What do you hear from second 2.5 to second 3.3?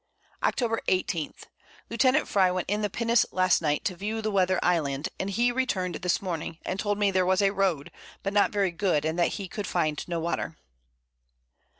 in the Pinnace